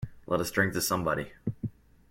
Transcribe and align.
Let 0.25 0.39
us 0.39 0.49
drink 0.49 0.73
to 0.73 0.81
somebody. 0.81 1.31